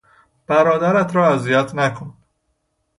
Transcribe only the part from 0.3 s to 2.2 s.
برادرت را اذیت نکن!